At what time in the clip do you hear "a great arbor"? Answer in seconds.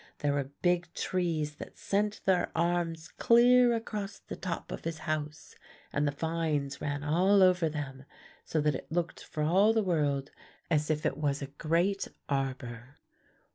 11.43-12.95